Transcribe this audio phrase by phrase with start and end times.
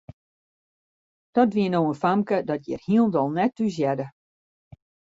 [1.35, 4.05] Dat wie no in famke dat hjir hielendal net thúshearde.